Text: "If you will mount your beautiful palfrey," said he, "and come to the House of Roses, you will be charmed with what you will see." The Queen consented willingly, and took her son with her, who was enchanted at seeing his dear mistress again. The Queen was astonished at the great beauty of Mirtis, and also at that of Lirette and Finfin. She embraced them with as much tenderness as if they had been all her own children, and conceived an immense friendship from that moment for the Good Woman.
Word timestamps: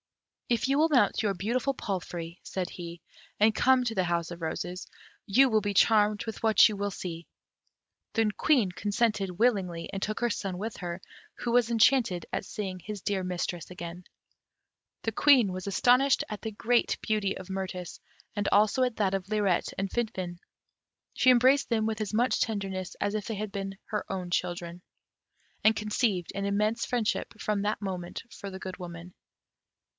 "If 0.49 0.67
you 0.67 0.79
will 0.79 0.89
mount 0.89 1.21
your 1.23 1.33
beautiful 1.33 1.73
palfrey," 1.73 2.39
said 2.43 2.71
he, 2.71 2.99
"and 3.39 3.55
come 3.55 3.83
to 3.85 3.95
the 3.95 4.03
House 4.05 4.31
of 4.31 4.41
Roses, 4.41 4.87
you 5.27 5.47
will 5.47 5.61
be 5.61 5.75
charmed 5.75 6.25
with 6.25 6.43
what 6.43 6.67
you 6.67 6.75
will 6.75 6.91
see." 6.91 7.27
The 8.13 8.29
Queen 8.35 8.71
consented 8.71 9.29
willingly, 9.39 9.89
and 9.93 10.01
took 10.01 10.19
her 10.19 10.29
son 10.29 10.57
with 10.57 10.77
her, 10.77 11.01
who 11.35 11.51
was 11.51 11.69
enchanted 11.69 12.25
at 12.33 12.43
seeing 12.45 12.79
his 12.79 13.01
dear 13.01 13.23
mistress 13.23 13.69
again. 13.71 14.03
The 15.03 15.13
Queen 15.13 15.53
was 15.53 15.67
astonished 15.67 16.23
at 16.29 16.41
the 16.41 16.51
great 16.51 16.97
beauty 17.01 17.37
of 17.37 17.47
Mirtis, 17.49 17.99
and 18.35 18.49
also 18.51 18.83
at 18.83 18.97
that 18.97 19.13
of 19.13 19.29
Lirette 19.29 19.71
and 19.77 19.89
Finfin. 19.89 20.39
She 21.13 21.29
embraced 21.29 21.69
them 21.69 21.85
with 21.85 22.01
as 22.01 22.13
much 22.13 22.41
tenderness 22.41 22.95
as 22.99 23.13
if 23.15 23.25
they 23.27 23.35
had 23.35 23.51
been 23.53 23.73
all 23.73 23.85
her 23.99 24.11
own 24.11 24.31
children, 24.31 24.81
and 25.63 25.75
conceived 25.77 26.31
an 26.35 26.43
immense 26.43 26.85
friendship 26.87 27.39
from 27.39 27.61
that 27.61 27.81
moment 27.83 28.23
for 28.31 28.49
the 28.49 28.59
Good 28.59 28.77
Woman. 28.77 29.13